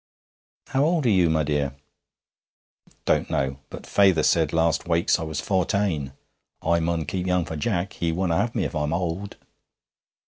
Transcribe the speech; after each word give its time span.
'How 0.69 0.83
old 0.83 1.05
are 1.05 1.09
you, 1.11 1.29
my 1.29 1.43
dear?' 1.43 1.75
'Don't 3.05 3.29
know. 3.29 3.59
But 3.69 3.85
feyther 3.85 4.23
said 4.23 4.51
last 4.51 4.87
Wakes 4.87 5.19
I 5.19 5.23
was 5.23 5.39
fourtane. 5.39 6.13
I 6.59 6.79
mun 6.79 7.05
keep 7.05 7.27
young 7.27 7.45
for 7.45 7.55
Jack. 7.55 7.93
He 7.93 8.11
wunna 8.11 8.37
have 8.37 8.55
me 8.55 8.63
if 8.63 8.73
I'm 8.75 8.93
owd.' 8.95 9.35